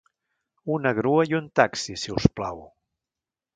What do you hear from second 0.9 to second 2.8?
grua i un taxi si us plau.